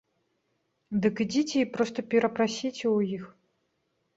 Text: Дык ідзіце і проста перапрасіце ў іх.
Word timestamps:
Дык 1.03 1.15
ідзіце 1.27 1.57
і 1.65 1.69
проста 1.75 1.99
перапрасіце 2.15 2.77
ў 2.95 2.99
іх. 3.19 3.23